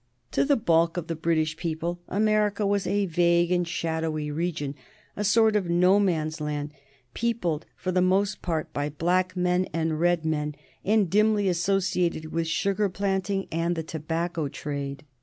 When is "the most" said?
7.91-8.41